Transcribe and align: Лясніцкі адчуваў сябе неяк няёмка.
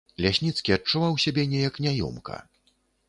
Лясніцкі 0.23 0.73
адчуваў 0.77 1.19
сябе 1.25 1.45
неяк 1.53 1.77
няёмка. 1.87 2.43